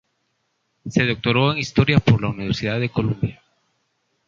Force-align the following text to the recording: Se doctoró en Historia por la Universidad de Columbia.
Se 0.89 1.05
doctoró 1.05 1.51
en 1.51 1.59
Historia 1.59 1.99
por 1.99 2.19
la 2.19 2.29
Universidad 2.29 2.79
de 2.79 2.89
Columbia. 2.89 3.39